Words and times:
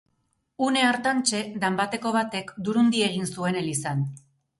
Une 0.67 0.85
hartantxe, 0.85 1.41
danbateko 1.63 2.13
batek 2.15 2.49
durundi 2.69 3.05
egin 3.09 3.29
zuen 3.37 3.61
elizan. 3.61 4.03